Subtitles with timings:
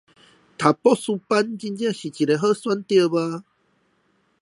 [0.03, 0.03] 就
[0.57, 3.45] 讀博士班真的是個好選擇嗎